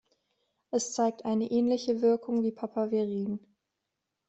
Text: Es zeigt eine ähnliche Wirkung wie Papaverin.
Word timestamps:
Es 0.71 0.93
zeigt 0.93 1.25
eine 1.25 1.51
ähnliche 1.51 2.01
Wirkung 2.01 2.41
wie 2.41 2.51
Papaverin. 2.51 3.39